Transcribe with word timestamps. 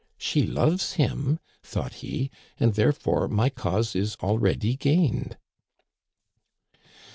"She 0.31 0.47
loves 0.47 0.93
him," 0.93 1.37
thought 1.61 1.93
he," 2.01 2.31
and 2.59 2.73
therefore 2.73 3.27
my 3.27 3.49
cause 3.51 3.95
is 3.95 4.15
already 4.19 4.75
gained." 4.75 5.37